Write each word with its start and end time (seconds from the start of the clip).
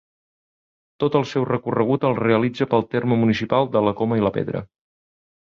Tot 1.03 1.17
el 1.19 1.27
seu 1.31 1.45
recorregut 1.49 2.07
el 2.09 2.17
realitza 2.21 2.67
pel 2.73 2.87
terme 2.95 3.19
municipal 3.25 3.71
de 3.77 3.85
La 3.91 3.95
Coma 4.01 4.19
i 4.23 4.27
la 4.27 4.35
Pedra. 4.41 4.65